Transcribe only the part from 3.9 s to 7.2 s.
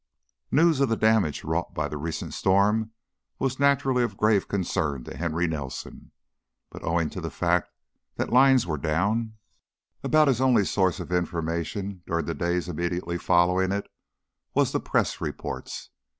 of grave concern to Henry Nelson, but owing